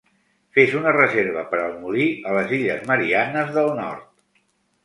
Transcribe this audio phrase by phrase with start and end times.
[0.57, 4.13] Fes una reserva per al molí a les Illes Mariannes del Nord.